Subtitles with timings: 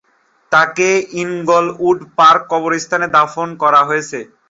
[0.51, 0.87] তাকে
[1.21, 4.19] Inglewood Park কবরস্থানে দাফন করা হয়েছে।